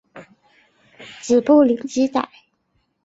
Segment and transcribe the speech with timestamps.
[1.21, 2.25] 子卜怜吉歹。